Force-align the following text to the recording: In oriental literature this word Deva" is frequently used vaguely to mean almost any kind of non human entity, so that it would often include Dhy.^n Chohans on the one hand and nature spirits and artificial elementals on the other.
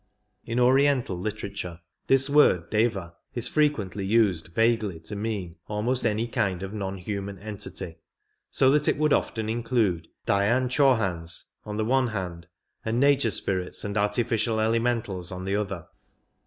In 0.43 0.59
oriental 0.59 1.15
literature 1.15 1.79
this 2.07 2.27
word 2.27 2.71
Deva" 2.71 3.13
is 3.35 3.47
frequently 3.47 4.03
used 4.03 4.47
vaguely 4.47 4.99
to 5.01 5.15
mean 5.15 5.57
almost 5.67 6.07
any 6.07 6.25
kind 6.25 6.63
of 6.63 6.73
non 6.73 6.97
human 6.97 7.37
entity, 7.37 7.97
so 8.49 8.71
that 8.71 8.87
it 8.87 8.97
would 8.97 9.13
often 9.13 9.47
include 9.47 10.07
Dhy.^n 10.25 10.69
Chohans 10.71 11.51
on 11.65 11.77
the 11.77 11.85
one 11.85 12.07
hand 12.07 12.47
and 12.83 12.99
nature 12.99 13.29
spirits 13.29 13.83
and 13.83 13.95
artificial 13.95 14.59
elementals 14.59 15.31
on 15.31 15.45
the 15.45 15.55
other. 15.55 15.85